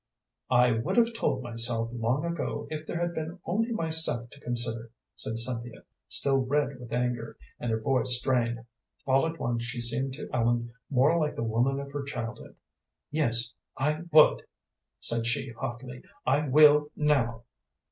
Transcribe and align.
"I 0.49 0.71
would 0.71 0.97
have 0.97 1.13
told, 1.13 1.43
myself, 1.43 1.91
long 1.93 2.25
ago 2.25 2.65
if 2.71 2.87
there 2.87 2.99
had 2.99 3.13
been 3.13 3.37
only 3.45 3.71
myself 3.71 4.31
to 4.31 4.39
consider," 4.39 4.89
said 5.13 5.37
Cynthia, 5.37 5.83
still 6.09 6.39
red 6.39 6.79
with 6.79 6.91
anger, 6.91 7.37
and 7.59 7.69
her 7.69 7.79
voice 7.79 8.17
strained. 8.17 8.65
All 9.05 9.27
at 9.27 9.37
once 9.39 9.63
she 9.63 9.79
seemed 9.79 10.13
to 10.15 10.27
Ellen 10.33 10.73
more 10.89 11.19
like 11.19 11.35
the 11.35 11.43
woman 11.43 11.79
of 11.79 11.91
her 11.91 12.01
childhood. 12.01 12.55
"Yes, 13.11 13.53
I 13.77 14.01
would," 14.11 14.41
said 14.99 15.27
she, 15.27 15.51
hotly 15.51 16.01
"I 16.25 16.47
will 16.47 16.87
now." 16.95 17.43